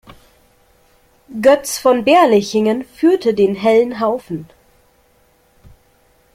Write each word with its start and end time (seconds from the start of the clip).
Götz 1.43 1.77
von 1.77 2.03
Berlichingen 2.03 2.83
führte 2.85 3.35
den 3.35 3.53
"Hellen 3.53 3.99
Haufen". 3.99 4.49